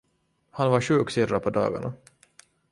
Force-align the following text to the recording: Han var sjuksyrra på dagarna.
Han 0.51 0.71
var 0.71 0.81
sjuksyrra 0.81 1.39
på 1.39 1.49
dagarna. 1.49 1.93